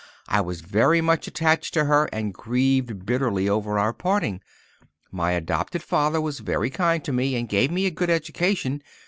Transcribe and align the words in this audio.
I 0.27 0.41
was 0.41 0.61
very 0.61 0.99
much 0.99 1.27
attached 1.27 1.75
to 1.75 1.85
her 1.85 2.05
and 2.11 2.33
grieved 2.33 3.05
bitterly 3.05 3.47
over 3.47 3.77
our 3.77 3.93
parting. 3.93 4.41
My 5.11 5.33
adopted 5.33 5.83
father 5.83 6.19
was 6.19 6.39
very 6.39 6.71
kind 6.71 7.03
to 7.03 7.13
me 7.13 7.35
and 7.35 7.47
gave 7.47 7.69
me 7.69 7.85
a 7.85 7.91
good 7.91 8.09
education. 8.09 8.81